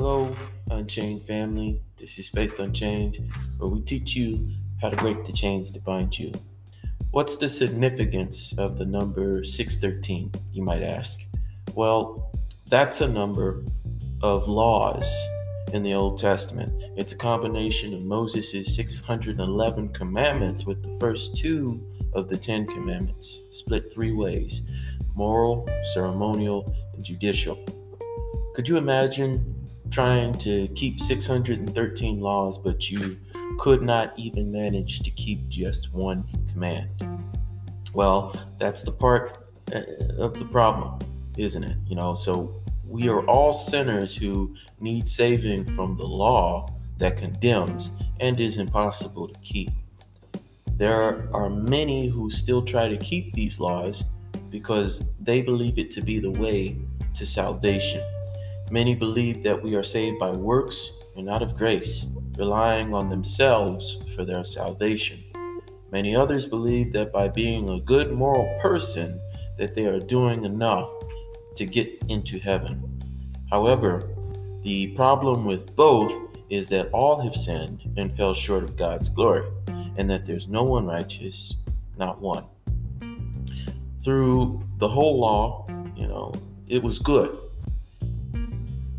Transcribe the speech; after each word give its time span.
Hello, 0.00 0.32
Unchained 0.70 1.26
family. 1.26 1.82
This 1.96 2.20
is 2.20 2.28
Faith 2.28 2.60
Unchained, 2.60 3.18
where 3.56 3.68
we 3.68 3.80
teach 3.80 4.14
you 4.14 4.48
how 4.80 4.90
to 4.90 4.96
break 4.98 5.24
the 5.24 5.32
chains 5.32 5.72
that 5.72 5.82
bind 5.82 6.16
you. 6.16 6.30
What's 7.10 7.34
the 7.34 7.48
significance 7.48 8.56
of 8.58 8.78
the 8.78 8.84
number 8.84 9.42
613, 9.42 10.30
you 10.52 10.62
might 10.62 10.84
ask? 10.84 11.18
Well, 11.74 12.30
that's 12.68 13.00
a 13.00 13.08
number 13.08 13.64
of 14.22 14.46
laws 14.46 15.12
in 15.72 15.82
the 15.82 15.94
Old 15.94 16.16
Testament. 16.16 16.80
It's 16.96 17.12
a 17.12 17.16
combination 17.16 17.92
of 17.92 18.02
Moses' 18.02 18.76
611 18.76 19.88
commandments 19.94 20.64
with 20.64 20.80
the 20.84 20.96
first 21.00 21.36
two 21.36 21.84
of 22.12 22.28
the 22.28 22.36
Ten 22.36 22.68
Commandments, 22.68 23.40
split 23.50 23.92
three 23.92 24.12
ways 24.12 24.62
moral, 25.16 25.68
ceremonial, 25.92 26.72
and 26.94 27.04
judicial. 27.04 27.58
Could 28.54 28.68
you 28.68 28.76
imagine 28.76 29.57
trying 29.90 30.34
to 30.34 30.68
keep 30.68 31.00
613 31.00 32.20
laws, 32.20 32.58
but 32.58 32.90
you 32.90 33.18
could 33.58 33.82
not 33.82 34.12
even 34.16 34.52
manage 34.52 35.00
to 35.00 35.10
keep 35.10 35.48
just 35.48 35.92
one 35.92 36.24
command. 36.52 36.88
Well, 37.94 38.34
that's 38.58 38.82
the 38.82 38.92
part 38.92 39.38
uh, 39.74 39.82
of 40.18 40.38
the 40.38 40.44
problem, 40.44 40.98
isn't 41.36 41.64
it? 41.64 41.76
You 41.86 41.96
know, 41.96 42.14
so 42.14 42.62
we 42.86 43.08
are 43.08 43.24
all 43.26 43.52
sinners 43.52 44.16
who 44.16 44.54
need 44.80 45.08
saving 45.08 45.64
from 45.74 45.96
the 45.96 46.06
law 46.06 46.72
that 46.98 47.16
condemns 47.16 47.90
and 48.20 48.38
is 48.40 48.56
impossible 48.56 49.28
to 49.28 49.38
keep. 49.40 49.70
There 50.76 51.28
are 51.34 51.50
many 51.50 52.06
who 52.06 52.30
still 52.30 52.62
try 52.62 52.88
to 52.88 52.96
keep 52.96 53.32
these 53.32 53.58
laws 53.58 54.04
because 54.50 55.02
they 55.20 55.42
believe 55.42 55.78
it 55.78 55.90
to 55.92 56.00
be 56.00 56.18
the 56.18 56.30
way 56.30 56.76
to 57.14 57.26
salvation. 57.26 58.02
Many 58.70 58.94
believe 58.94 59.42
that 59.44 59.62
we 59.62 59.74
are 59.76 59.82
saved 59.82 60.18
by 60.18 60.30
works 60.30 60.92
and 61.16 61.24
not 61.24 61.42
of 61.42 61.56
grace, 61.56 62.06
relying 62.36 62.92
on 62.92 63.08
themselves 63.08 63.96
for 64.14 64.26
their 64.26 64.44
salvation. 64.44 65.24
Many 65.90 66.14
others 66.14 66.44
believe 66.44 66.92
that 66.92 67.10
by 67.10 67.28
being 67.28 67.70
a 67.70 67.80
good 67.80 68.12
moral 68.12 68.46
person 68.60 69.18
that 69.56 69.74
they 69.74 69.86
are 69.86 69.98
doing 69.98 70.44
enough 70.44 70.90
to 71.56 71.64
get 71.64 72.02
into 72.10 72.38
heaven. 72.38 73.02
However, 73.50 74.14
the 74.62 74.88
problem 74.88 75.46
with 75.46 75.74
both 75.74 76.12
is 76.50 76.68
that 76.68 76.90
all 76.92 77.22
have 77.22 77.36
sinned 77.36 77.90
and 77.96 78.14
fell 78.14 78.34
short 78.34 78.64
of 78.64 78.76
God's 78.76 79.08
glory, 79.08 79.50
and 79.96 80.10
that 80.10 80.26
there's 80.26 80.46
no 80.46 80.62
one 80.62 80.84
righteous, 80.86 81.54
not 81.96 82.20
one. 82.20 82.44
Through 84.04 84.62
the 84.76 84.88
whole 84.88 85.18
law, 85.18 85.66
you 85.96 86.06
know, 86.06 86.34
it 86.68 86.82
was 86.82 86.98
good 86.98 87.47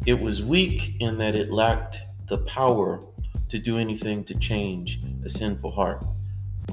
it 0.10 0.20
was 0.20 0.42
weak 0.42 0.96
in 1.00 1.20
that 1.20 1.36
it 1.36 1.52
lacked 1.52 2.00
the 2.30 2.40
power 2.40 3.00
to 3.48 3.60
do 3.60 3.78
anything 3.78 4.24
to 4.24 4.34
change 4.40 5.00
a 5.24 5.30
sinful 5.30 5.70
heart. 5.70 6.04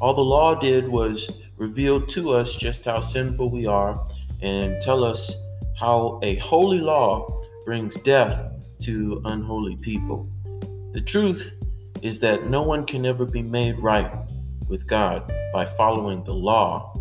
All 0.01 0.15
the 0.15 0.23
law 0.23 0.55
did 0.55 0.89
was 0.89 1.31
reveal 1.59 2.01
to 2.07 2.31
us 2.31 2.57
just 2.57 2.87
how 2.87 3.01
sinful 3.01 3.51
we 3.51 3.67
are 3.67 4.09
and 4.41 4.81
tell 4.81 5.05
us 5.05 5.37
how 5.79 6.19
a 6.23 6.37
holy 6.37 6.79
law 6.81 7.37
brings 7.67 7.97
death 7.99 8.53
to 8.81 9.21
unholy 9.27 9.77
people. 9.77 10.27
The 10.93 11.03
truth 11.03 11.53
is 12.01 12.19
that 12.21 12.47
no 12.47 12.63
one 12.63 12.87
can 12.87 13.05
ever 13.05 13.27
be 13.27 13.43
made 13.43 13.79
right 13.81 14.11
with 14.67 14.87
God 14.87 15.31
by 15.53 15.67
following 15.67 16.25
the 16.25 16.33
law. 16.33 16.99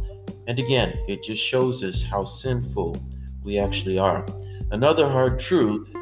And 0.47 0.59
again, 0.59 0.99
it 1.07 1.23
just 1.23 1.41
shows 1.41 1.81
us 1.81 2.03
how 2.03 2.25
sinful 2.25 2.97
we 3.41 3.57
actually 3.57 3.97
are. 3.97 4.25
Another 4.71 5.07
hard 5.09 5.39
truth 5.39 5.95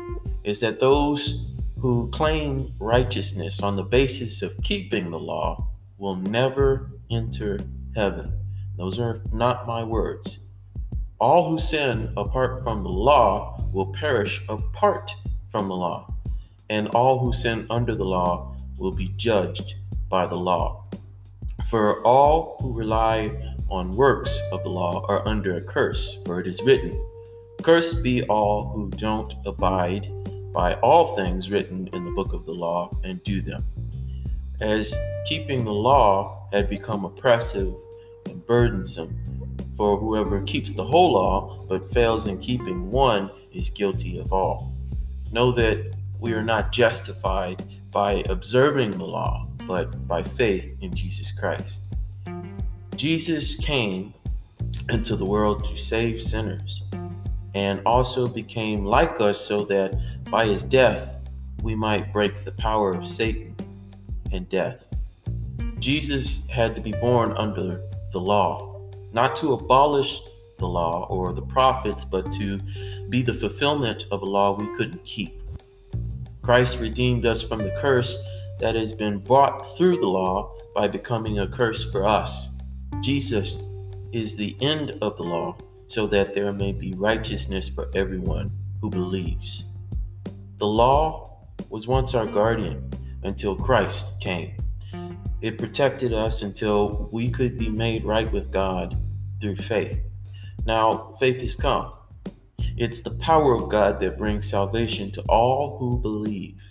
is 0.43 0.59
that 0.59 0.79
those 0.79 1.45
who 1.79 2.09
claim 2.09 2.73
righteousness 2.79 3.61
on 3.61 3.75
the 3.75 3.83
basis 3.83 4.41
of 4.41 4.61
keeping 4.63 5.11
the 5.11 5.19
law 5.19 5.67
will 5.97 6.15
never 6.15 6.91
enter 7.11 7.59
heaven. 7.95 8.39
Those 8.77 8.99
are 8.99 9.21
not 9.31 9.67
my 9.67 9.83
words. 9.83 10.39
All 11.19 11.49
who 11.49 11.57
sin 11.57 12.13
apart 12.17 12.63
from 12.63 12.83
the 12.83 12.89
law 12.89 13.61
will 13.71 13.93
perish 13.93 14.41
apart 14.49 15.15
from 15.49 15.67
the 15.67 15.75
law, 15.75 16.13
and 16.69 16.87
all 16.89 17.19
who 17.19 17.31
sin 17.31 17.67
under 17.69 17.95
the 17.95 18.05
law 18.05 18.55
will 18.77 18.91
be 18.91 19.09
judged 19.15 19.75
by 20.09 20.25
the 20.25 20.35
law. 20.35 20.85
For 21.67 22.01
all 22.01 22.57
who 22.61 22.73
rely 22.73 23.31
on 23.69 23.95
works 23.95 24.39
of 24.51 24.63
the 24.63 24.69
law 24.69 25.05
are 25.07 25.25
under 25.27 25.55
a 25.55 25.61
curse, 25.61 26.19
for 26.25 26.39
it 26.39 26.47
is 26.47 26.61
written, 26.63 26.99
Cursed 27.61 28.03
be 28.03 28.23
all 28.23 28.69
who 28.69 28.89
don't 28.89 29.33
abide 29.45 30.11
by 30.53 30.75
all 30.75 31.15
things 31.15 31.49
written 31.49 31.89
in 31.93 32.05
the 32.05 32.11
book 32.11 32.31
of 32.31 32.45
the 32.45 32.51
law 32.51 32.95
and 33.03 33.23
do 33.23 33.41
them. 33.41 33.65
As 34.61 34.95
keeping 35.27 35.65
the 35.65 35.73
law 35.73 36.47
had 36.53 36.69
become 36.69 37.05
oppressive 37.05 37.73
and 38.27 38.45
burdensome, 38.45 39.17
for 39.75 39.97
whoever 39.97 40.41
keeps 40.43 40.73
the 40.73 40.83
whole 40.83 41.13
law 41.13 41.65
but 41.67 41.91
fails 41.91 42.27
in 42.27 42.37
keeping 42.39 42.91
one 42.91 43.31
is 43.51 43.69
guilty 43.71 44.19
of 44.19 44.31
all. 44.31 44.73
Know 45.31 45.51
that 45.53 45.95
we 46.19 46.33
are 46.33 46.43
not 46.43 46.71
justified 46.71 47.63
by 47.91 48.23
observing 48.29 48.91
the 48.91 49.05
law, 49.05 49.47
but 49.67 50.07
by 50.07 50.21
faith 50.23 50.77
in 50.81 50.93
Jesus 50.93 51.31
Christ. 51.31 51.81
Jesus 52.95 53.55
came 53.55 54.13
into 54.89 55.15
the 55.15 55.25
world 55.25 55.65
to 55.65 55.75
save 55.75 56.21
sinners 56.21 56.83
and 57.55 57.81
also 57.85 58.27
became 58.27 58.85
like 58.85 59.19
us 59.21 59.39
so 59.39 59.63
that 59.65 59.93
by 60.33 60.47
his 60.47 60.63
death, 60.63 61.29
we 61.61 61.75
might 61.75 62.11
break 62.11 62.43
the 62.43 62.51
power 62.53 62.89
of 62.89 63.05
Satan 63.05 63.55
and 64.31 64.49
death. 64.49 64.83
Jesus 65.77 66.49
had 66.49 66.75
to 66.75 66.81
be 66.81 66.91
born 66.91 67.33
under 67.33 67.83
the 68.11 68.19
law, 68.19 68.81
not 69.11 69.35
to 69.35 69.53
abolish 69.53 70.21
the 70.57 70.65
law 70.65 71.05
or 71.07 71.33
the 71.33 71.43
prophets, 71.43 72.03
but 72.03 72.31
to 72.31 72.59
be 73.09 73.21
the 73.21 73.35
fulfillment 73.35 74.07
of 74.09 74.23
a 74.23 74.25
law 74.25 74.57
we 74.57 74.75
couldn't 74.75 75.05
keep. 75.05 75.39
Christ 76.41 76.79
redeemed 76.79 77.27
us 77.27 77.43
from 77.43 77.59
the 77.59 77.77
curse 77.79 78.19
that 78.59 78.73
has 78.73 78.91
been 78.91 79.19
brought 79.19 79.77
through 79.77 79.97
the 79.97 80.07
law 80.07 80.55
by 80.73 80.87
becoming 80.87 81.37
a 81.37 81.47
curse 81.47 81.91
for 81.91 82.07
us. 82.07 82.49
Jesus 83.01 83.59
is 84.11 84.35
the 84.35 84.57
end 84.61 84.97
of 84.99 85.15
the 85.15 85.23
law 85.23 85.55
so 85.85 86.07
that 86.07 86.33
there 86.33 86.51
may 86.51 86.71
be 86.71 86.95
righteousness 86.95 87.69
for 87.69 87.87
everyone 87.93 88.49
who 88.81 88.89
believes. 88.89 89.65
The 90.63 90.67
law 90.67 91.39
was 91.67 91.89
once 91.89 92.15
our 92.15 92.25
guardian 92.25 92.89
until 93.23 93.53
Christ 93.53 94.21
came. 94.21 94.55
It 95.41 95.57
protected 95.57 96.13
us 96.13 96.41
until 96.41 97.09
we 97.11 97.29
could 97.29 97.57
be 97.57 97.67
made 97.67 98.05
right 98.05 98.31
with 98.31 98.49
God 98.49 98.97
through 99.41 99.57
faith. 99.57 99.99
Now, 100.65 101.17
faith 101.19 101.41
has 101.41 101.57
come. 101.57 101.91
It's 102.77 103.01
the 103.01 103.11
power 103.11 103.53
of 103.53 103.67
God 103.67 103.99
that 103.99 104.17
brings 104.17 104.49
salvation 104.49 105.11
to 105.11 105.21
all 105.23 105.79
who 105.79 105.97
believe. 105.97 106.63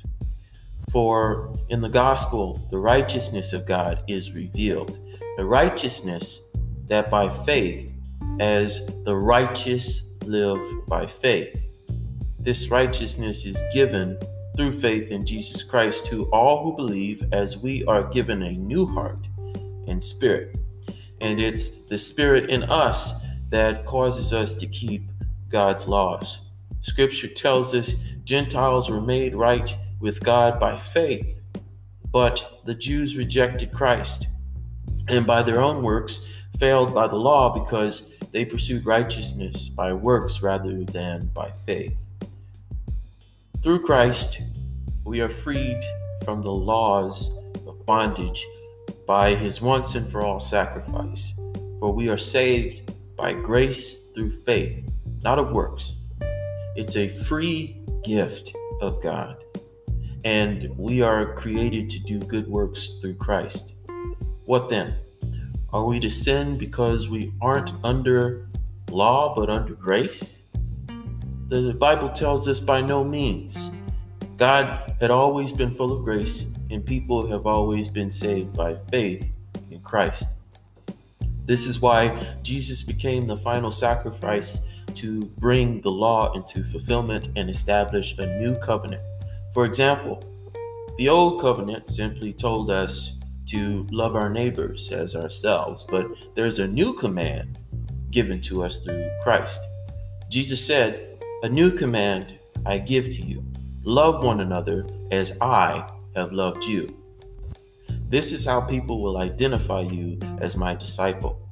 For 0.90 1.54
in 1.68 1.82
the 1.82 1.90
gospel, 1.90 2.66
the 2.70 2.78
righteousness 2.78 3.52
of 3.52 3.66
God 3.66 4.04
is 4.08 4.32
revealed, 4.32 4.98
a 5.36 5.44
righteousness 5.44 6.40
that 6.86 7.10
by 7.10 7.28
faith, 7.44 7.92
as 8.40 8.86
the 9.04 9.14
righteous 9.14 10.14
live 10.24 10.62
by 10.88 11.06
faith. 11.06 11.62
This 12.42 12.70
righteousness 12.70 13.46
is 13.46 13.62
given 13.72 14.18
through 14.56 14.80
faith 14.80 15.12
in 15.12 15.24
Jesus 15.24 15.62
Christ 15.62 16.06
to 16.06 16.24
all 16.30 16.64
who 16.64 16.74
believe, 16.74 17.24
as 17.32 17.56
we 17.56 17.84
are 17.84 18.02
given 18.02 18.42
a 18.42 18.50
new 18.50 18.84
heart 18.84 19.28
and 19.86 20.02
spirit. 20.02 20.56
And 21.20 21.38
it's 21.38 21.68
the 21.68 21.96
spirit 21.96 22.50
in 22.50 22.64
us 22.64 23.14
that 23.50 23.86
causes 23.86 24.32
us 24.32 24.54
to 24.54 24.66
keep 24.66 25.08
God's 25.50 25.86
laws. 25.86 26.40
Scripture 26.80 27.28
tells 27.28 27.76
us 27.76 27.94
Gentiles 28.24 28.90
were 28.90 29.00
made 29.00 29.36
right 29.36 29.76
with 30.00 30.18
God 30.20 30.58
by 30.58 30.76
faith, 30.76 31.40
but 32.10 32.60
the 32.64 32.74
Jews 32.74 33.16
rejected 33.16 33.72
Christ 33.72 34.26
and 35.06 35.24
by 35.24 35.44
their 35.44 35.60
own 35.60 35.84
works 35.84 36.26
failed 36.58 36.92
by 36.92 37.06
the 37.06 37.14
law 37.14 37.56
because 37.56 38.10
they 38.32 38.44
pursued 38.44 38.84
righteousness 38.84 39.68
by 39.68 39.92
works 39.92 40.42
rather 40.42 40.82
than 40.82 41.26
by 41.32 41.52
faith. 41.64 41.96
Through 43.62 43.82
Christ, 43.82 44.40
we 45.04 45.20
are 45.20 45.28
freed 45.28 45.80
from 46.24 46.42
the 46.42 46.50
laws 46.50 47.30
of 47.64 47.86
bondage 47.86 48.44
by 49.06 49.36
his 49.36 49.62
once 49.62 49.94
and 49.94 50.04
for 50.10 50.26
all 50.26 50.40
sacrifice. 50.40 51.32
For 51.78 51.92
we 51.92 52.08
are 52.08 52.18
saved 52.18 52.92
by 53.16 53.34
grace 53.34 54.02
through 54.14 54.32
faith, 54.32 54.84
not 55.22 55.38
of 55.38 55.52
works. 55.52 55.94
It's 56.74 56.96
a 56.96 57.08
free 57.08 57.80
gift 58.02 58.52
of 58.80 59.00
God. 59.00 59.36
And 60.24 60.76
we 60.76 61.00
are 61.02 61.32
created 61.36 61.88
to 61.90 62.00
do 62.00 62.18
good 62.18 62.48
works 62.48 62.96
through 63.00 63.14
Christ. 63.14 63.74
What 64.44 64.70
then? 64.70 64.96
Are 65.72 65.84
we 65.84 66.00
to 66.00 66.10
sin 66.10 66.58
because 66.58 67.08
we 67.08 67.32
aren't 67.40 67.72
under 67.84 68.48
law 68.90 69.36
but 69.36 69.48
under 69.48 69.74
grace? 69.74 70.41
The 71.52 71.74
Bible 71.74 72.08
tells 72.08 72.48
us 72.48 72.58
by 72.58 72.80
no 72.80 73.04
means. 73.04 73.76
God 74.38 74.90
had 75.02 75.10
always 75.10 75.52
been 75.52 75.74
full 75.74 75.92
of 75.92 76.02
grace, 76.02 76.46
and 76.70 76.82
people 76.82 77.26
have 77.26 77.46
always 77.46 77.88
been 77.88 78.10
saved 78.10 78.56
by 78.56 78.74
faith 78.90 79.30
in 79.70 79.78
Christ. 79.80 80.24
This 81.44 81.66
is 81.66 81.78
why 81.78 82.36
Jesus 82.42 82.82
became 82.82 83.26
the 83.26 83.36
final 83.36 83.70
sacrifice 83.70 84.66
to 84.94 85.26
bring 85.26 85.82
the 85.82 85.90
law 85.90 86.32
into 86.32 86.64
fulfillment 86.64 87.28
and 87.36 87.50
establish 87.50 88.16
a 88.16 88.24
new 88.38 88.56
covenant. 88.60 89.02
For 89.52 89.66
example, 89.66 90.22
the 90.96 91.10
old 91.10 91.42
covenant 91.42 91.90
simply 91.90 92.32
told 92.32 92.70
us 92.70 93.18
to 93.48 93.82
love 93.90 94.16
our 94.16 94.30
neighbors 94.30 94.90
as 94.90 95.14
ourselves, 95.14 95.84
but 95.84 96.06
there's 96.34 96.60
a 96.60 96.66
new 96.66 96.94
command 96.94 97.58
given 98.10 98.40
to 98.40 98.64
us 98.64 98.78
through 98.78 99.06
Christ. 99.22 99.60
Jesus 100.30 100.66
said, 100.66 101.11
A 101.42 101.48
new 101.48 101.72
command 101.72 102.38
I 102.64 102.78
give 102.78 103.10
to 103.10 103.20
you 103.20 103.44
love 103.82 104.22
one 104.22 104.38
another 104.38 104.84
as 105.10 105.36
I 105.40 105.90
have 106.14 106.32
loved 106.32 106.62
you. 106.62 106.96
This 108.08 108.30
is 108.30 108.44
how 108.44 108.60
people 108.60 109.02
will 109.02 109.16
identify 109.16 109.80
you 109.80 110.20
as 110.38 110.56
my 110.56 110.76
disciple. 110.76 111.50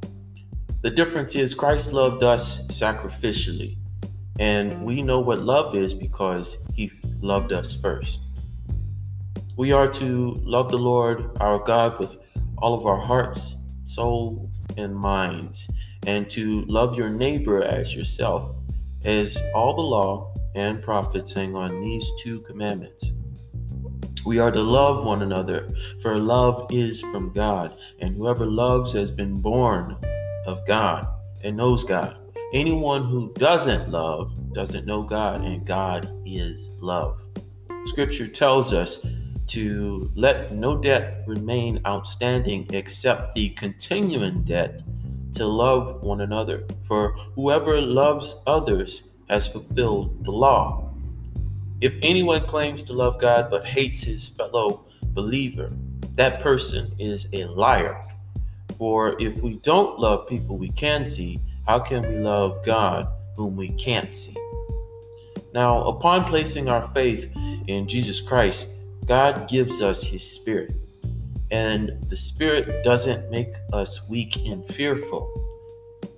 The 0.82 0.90
difference 0.90 1.34
is 1.34 1.54
Christ 1.54 1.92
loved 1.92 2.22
us 2.22 2.68
sacrificially, 2.68 3.78
and 4.38 4.84
we 4.84 5.02
know 5.02 5.18
what 5.18 5.42
love 5.42 5.74
is 5.74 5.92
because 5.92 6.56
he 6.72 6.92
loved 7.20 7.52
us 7.52 7.74
first. 7.74 8.20
We 9.56 9.72
are 9.72 9.88
to 9.88 10.34
love 10.44 10.70
the 10.70 10.78
Lord 10.78 11.36
our 11.40 11.58
God 11.58 11.98
with 11.98 12.16
all 12.58 12.74
of 12.78 12.86
our 12.86 13.00
hearts, 13.00 13.56
souls, 13.86 14.60
and 14.76 14.94
minds, 14.94 15.68
and 16.06 16.30
to 16.30 16.62
love 16.66 16.96
your 16.96 17.10
neighbor 17.10 17.60
as 17.60 17.92
yourself, 17.92 18.54
as 19.04 19.38
all 19.54 19.74
the 19.74 19.82
law 19.82 20.34
and 20.54 20.82
prophets 20.82 21.32
hang 21.32 21.54
on 21.54 21.80
these 21.80 22.10
two 22.18 22.40
commandments. 22.40 23.12
We 24.26 24.38
are 24.38 24.50
to 24.50 24.60
love 24.60 25.04
one 25.04 25.22
another, 25.22 25.72
for 26.02 26.16
love 26.18 26.66
is 26.70 27.00
from 27.00 27.32
God, 27.32 27.74
and 28.00 28.14
whoever 28.14 28.44
loves 28.44 28.92
has 28.92 29.10
been 29.10 29.40
born 29.40 29.96
of 30.46 30.66
God 30.66 31.08
and 31.42 31.56
knows 31.56 31.84
God. 31.84 32.16
Anyone 32.52 33.04
who 33.04 33.32
doesn't 33.34 33.90
love 33.90 34.32
doesn't 34.52 34.86
know 34.86 35.02
God, 35.02 35.42
and 35.42 35.64
God 35.64 36.12
is 36.26 36.68
love. 36.80 37.22
Scripture 37.86 38.28
tells 38.28 38.74
us 38.74 39.06
to 39.46 40.10
let 40.14 40.54
no 40.54 40.76
debt 40.76 41.24
remain 41.26 41.80
outstanding 41.86 42.66
except 42.72 43.34
the 43.34 43.48
continuing 43.50 44.42
debt 44.42 44.82
to 45.34 45.46
love 45.46 46.02
one 46.02 46.20
another. 46.20 46.64
For 46.84 47.12
whoever 47.34 47.80
loves 47.80 48.42
others 48.46 49.10
has 49.28 49.46
fulfilled 49.46 50.24
the 50.24 50.30
law. 50.30 50.92
If 51.80 51.94
anyone 52.02 52.44
claims 52.46 52.82
to 52.84 52.92
love 52.92 53.20
God 53.20 53.50
but 53.50 53.66
hates 53.66 54.02
his 54.02 54.28
fellow 54.28 54.84
believer, 55.02 55.72
that 56.16 56.40
person 56.40 56.92
is 56.98 57.26
a 57.32 57.44
liar. 57.44 58.04
For 58.76 59.20
if 59.20 59.40
we 59.42 59.56
don't 59.56 59.98
love 59.98 60.28
people 60.28 60.58
we 60.58 60.70
can 60.70 61.06
see, 61.06 61.40
how 61.66 61.78
can 61.78 62.08
we 62.08 62.16
love 62.16 62.64
God 62.64 63.08
whom 63.36 63.56
we 63.56 63.68
can't 63.70 64.14
see? 64.14 64.36
Now, 65.52 65.84
upon 65.84 66.24
placing 66.24 66.68
our 66.68 66.88
faith 66.94 67.30
in 67.66 67.88
Jesus 67.88 68.20
Christ, 68.20 68.68
God 69.06 69.48
gives 69.48 69.82
us 69.82 70.02
His 70.04 70.28
Spirit. 70.28 70.74
And 71.50 71.98
the 72.08 72.16
Spirit 72.16 72.84
doesn't 72.84 73.30
make 73.30 73.54
us 73.72 74.08
weak 74.08 74.36
and 74.46 74.66
fearful. 74.66 75.28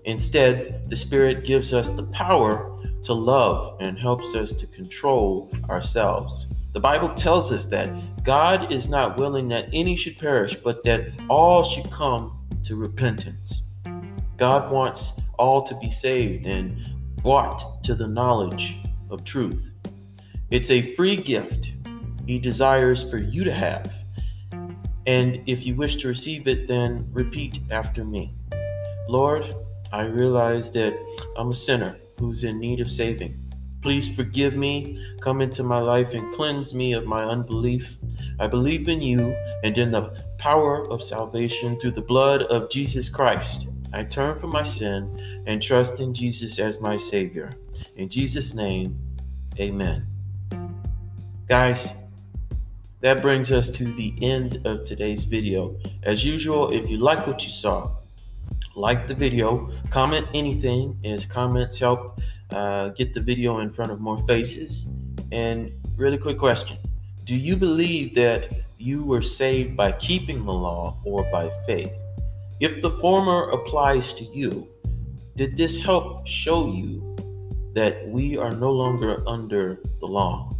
Instead, 0.04 0.88
the 0.88 0.96
Spirit 0.96 1.44
gives 1.44 1.72
us 1.72 1.90
the 1.90 2.04
power 2.04 2.78
to 3.02 3.12
love 3.12 3.76
and 3.80 3.98
helps 3.98 4.34
us 4.34 4.52
to 4.52 4.66
control 4.66 5.50
ourselves. 5.70 6.52
The 6.72 6.80
Bible 6.80 7.10
tells 7.14 7.52
us 7.52 7.66
that 7.66 8.24
God 8.24 8.72
is 8.72 8.88
not 8.88 9.18
willing 9.18 9.48
that 9.48 9.68
any 9.72 9.96
should 9.96 10.18
perish, 10.18 10.54
but 10.54 10.82
that 10.84 11.08
all 11.28 11.62
should 11.62 11.90
come 11.90 12.38
to 12.64 12.76
repentance. 12.76 13.64
God 14.38 14.72
wants 14.72 15.20
all 15.38 15.62
to 15.62 15.74
be 15.76 15.90
saved 15.90 16.46
and 16.46 16.76
brought 17.22 17.84
to 17.84 17.94
the 17.94 18.06
knowledge 18.06 18.78
of 19.10 19.24
truth. 19.24 19.70
It's 20.50 20.70
a 20.70 20.82
free 20.94 21.16
gift 21.16 21.72
He 22.26 22.38
desires 22.38 23.08
for 23.08 23.18
you 23.18 23.44
to 23.44 23.52
have. 23.52 23.92
And 25.06 25.42
if 25.46 25.66
you 25.66 25.74
wish 25.74 25.96
to 25.96 26.08
receive 26.08 26.46
it, 26.46 26.68
then 26.68 27.08
repeat 27.12 27.60
after 27.70 28.04
me 28.04 28.34
Lord, 29.08 29.54
I 29.92 30.04
realize 30.04 30.70
that 30.72 30.94
I'm 31.36 31.50
a 31.50 31.54
sinner 31.54 31.98
who's 32.18 32.44
in 32.44 32.58
need 32.58 32.80
of 32.80 32.90
saving. 32.90 33.36
Please 33.82 34.14
forgive 34.14 34.54
me, 34.56 35.04
come 35.20 35.40
into 35.40 35.64
my 35.64 35.80
life, 35.80 36.14
and 36.14 36.32
cleanse 36.34 36.72
me 36.72 36.92
of 36.92 37.04
my 37.04 37.24
unbelief. 37.24 37.98
I 38.38 38.46
believe 38.46 38.88
in 38.88 39.02
you 39.02 39.36
and 39.64 39.76
in 39.76 39.90
the 39.90 40.16
power 40.38 40.88
of 40.88 41.02
salvation 41.02 41.78
through 41.80 41.90
the 41.90 42.00
blood 42.00 42.42
of 42.44 42.70
Jesus 42.70 43.08
Christ. 43.08 43.66
I 43.92 44.04
turn 44.04 44.38
from 44.38 44.50
my 44.50 44.62
sin 44.62 45.42
and 45.46 45.60
trust 45.60 45.98
in 45.98 46.14
Jesus 46.14 46.58
as 46.60 46.80
my 46.80 46.96
Savior. 46.96 47.50
In 47.96 48.08
Jesus' 48.08 48.54
name, 48.54 48.98
amen. 49.58 50.06
Guys, 51.48 51.88
that 53.02 53.20
brings 53.20 53.50
us 53.50 53.68
to 53.68 53.84
the 53.92 54.14
end 54.22 54.64
of 54.64 54.84
today's 54.84 55.24
video. 55.24 55.76
As 56.04 56.24
usual, 56.24 56.72
if 56.72 56.88
you 56.88 56.98
like 56.98 57.26
what 57.26 57.42
you 57.42 57.50
saw, 57.50 57.90
like 58.76 59.08
the 59.08 59.14
video, 59.14 59.70
comment 59.90 60.26
anything, 60.32 60.96
as 61.04 61.26
comments 61.26 61.78
help 61.80 62.20
uh, 62.52 62.88
get 62.90 63.12
the 63.12 63.20
video 63.20 63.58
in 63.58 63.70
front 63.70 63.90
of 63.90 64.00
more 64.00 64.18
faces. 64.18 64.86
And 65.32 65.72
really 65.96 66.16
quick 66.16 66.38
question 66.38 66.78
Do 67.24 67.34
you 67.34 67.56
believe 67.56 68.14
that 68.14 68.50
you 68.78 69.04
were 69.04 69.22
saved 69.22 69.76
by 69.76 69.92
keeping 69.92 70.44
the 70.44 70.52
law 70.52 70.96
or 71.04 71.24
by 71.32 71.50
faith? 71.66 71.92
If 72.60 72.82
the 72.82 72.90
former 72.90 73.50
applies 73.50 74.14
to 74.14 74.24
you, 74.24 74.68
did 75.34 75.56
this 75.56 75.82
help 75.82 76.24
show 76.26 76.68
you 76.68 77.16
that 77.74 78.06
we 78.06 78.38
are 78.38 78.52
no 78.52 78.70
longer 78.70 79.24
under 79.26 79.80
the 79.98 80.06
law? 80.06 80.54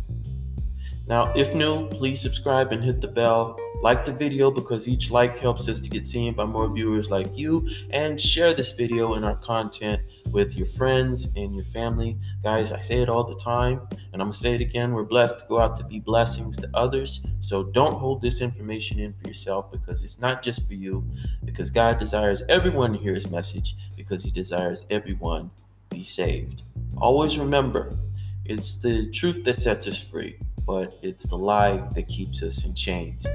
Now, 1.12 1.30
if 1.36 1.54
new, 1.54 1.88
please 1.88 2.22
subscribe 2.22 2.72
and 2.72 2.82
hit 2.82 3.02
the 3.02 3.06
bell 3.06 3.58
like 3.82 4.06
the 4.06 4.12
video 4.12 4.50
because 4.50 4.88
each 4.88 5.10
like 5.10 5.38
helps 5.38 5.68
us 5.68 5.78
to 5.80 5.90
get 5.90 6.06
seen 6.06 6.32
by 6.32 6.46
more 6.46 6.72
viewers 6.72 7.10
like 7.10 7.36
you. 7.36 7.68
And 7.90 8.18
share 8.18 8.54
this 8.54 8.72
video 8.72 9.12
and 9.12 9.22
our 9.22 9.36
content 9.36 10.00
with 10.30 10.56
your 10.56 10.68
friends 10.68 11.28
and 11.36 11.54
your 11.54 11.66
family. 11.66 12.16
Guys, 12.42 12.72
I 12.72 12.78
say 12.78 13.02
it 13.02 13.10
all 13.10 13.24
the 13.24 13.34
time, 13.34 13.86
and 14.14 14.22
I'm 14.22 14.30
to 14.30 14.34
say 14.34 14.54
it 14.54 14.62
again. 14.62 14.94
We're 14.94 15.02
blessed 15.02 15.40
to 15.40 15.44
go 15.50 15.60
out 15.60 15.76
to 15.76 15.84
be 15.84 16.00
blessings 16.00 16.56
to 16.56 16.70
others. 16.72 17.20
So 17.40 17.62
don't 17.62 17.96
hold 17.96 18.22
this 18.22 18.40
information 18.40 18.98
in 18.98 19.12
for 19.12 19.28
yourself 19.28 19.70
because 19.70 20.02
it's 20.02 20.18
not 20.18 20.42
just 20.42 20.66
for 20.66 20.72
you, 20.72 21.04
because 21.44 21.68
God 21.68 21.98
desires 21.98 22.42
everyone 22.48 22.94
to 22.94 22.98
hear 22.98 23.14
his 23.14 23.30
message, 23.30 23.76
because 23.98 24.22
he 24.22 24.30
desires 24.30 24.86
everyone 24.88 25.50
be 25.90 26.04
saved. 26.04 26.62
Always 26.96 27.36
remember, 27.36 27.98
it's 28.46 28.76
the 28.76 29.10
truth 29.10 29.44
that 29.44 29.60
sets 29.60 29.86
us 29.86 30.02
free, 30.02 30.38
but 30.66 30.98
it's 31.02 31.24
the 31.26 31.36
lie 31.36 31.76
that 31.94 32.08
keeps 32.08 32.42
us 32.42 32.64
in 32.64 32.74
chains. 32.74 33.26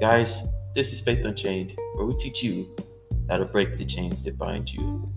Guys, 0.00 0.42
this 0.74 0.92
is 0.92 1.00
Faith 1.00 1.24
Unchained, 1.24 1.76
where 1.94 2.06
we 2.06 2.14
teach 2.16 2.42
you 2.42 2.68
how 3.28 3.36
to 3.36 3.44
break 3.44 3.76
the 3.76 3.84
chains 3.84 4.22
that 4.24 4.36
bind 4.36 4.72
you. 4.72 5.08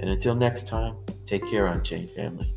And 0.00 0.10
until 0.10 0.34
next 0.34 0.68
time, 0.68 0.96
take 1.26 1.46
care, 1.48 1.66
Unchained 1.66 2.10
family. 2.10 2.54